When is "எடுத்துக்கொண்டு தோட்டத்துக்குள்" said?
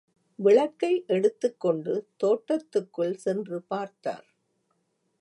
1.07-3.15